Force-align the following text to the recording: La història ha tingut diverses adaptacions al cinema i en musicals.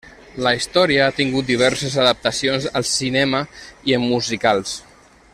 La 0.45 0.51
història 0.59 1.03
ha 1.07 1.13
tingut 1.17 1.45
diverses 1.49 1.97
adaptacions 2.05 2.65
al 2.81 2.89
cinema 2.95 3.43
i 3.91 3.97
en 3.99 4.07
musicals. 4.15 4.73